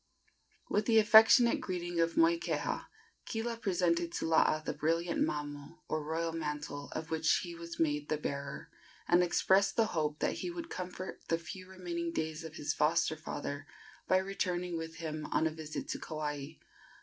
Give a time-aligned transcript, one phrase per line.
[0.67, 2.85] With the affectionate greetings of Moikeha,
[3.25, 8.09] Kila presented to Laa the brilliant mamo, or royal mantle, of which he was made
[8.09, 8.71] the bearer,
[9.07, 13.15] and expressed the hope that he would comfort the few remaining days of his foster
[13.15, 13.67] father
[14.07, 16.53] by returning with him on a visit to Kauai.